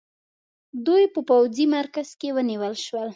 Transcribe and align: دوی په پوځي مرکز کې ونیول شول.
دوی 0.85 1.03
په 1.13 1.19
پوځي 1.29 1.65
مرکز 1.77 2.07
کې 2.19 2.29
ونیول 2.35 2.73
شول. 2.85 3.09